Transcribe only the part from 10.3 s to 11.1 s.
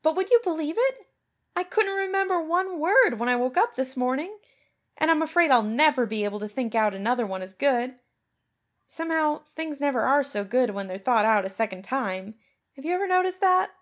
good when they're